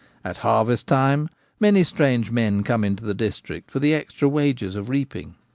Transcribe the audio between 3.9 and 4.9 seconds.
extra wages of